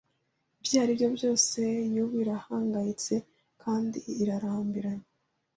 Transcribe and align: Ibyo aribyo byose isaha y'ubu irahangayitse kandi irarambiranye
Ibyo 0.61 0.77
aribyo 0.83 1.07
byose 1.15 1.33
isaha 1.39 1.81
y'ubu 1.95 2.15
irahangayitse 2.23 3.15
kandi 3.61 3.97
irarambiranye 4.21 5.07